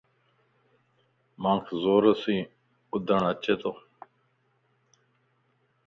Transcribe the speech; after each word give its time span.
مانک 1.41 1.65
زورسين 1.81 2.43
ٻڌن 2.89 3.21
اچيتو 3.31 3.71